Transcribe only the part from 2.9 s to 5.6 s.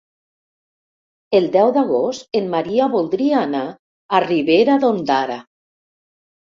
voldria anar a Ribera d'Ondara.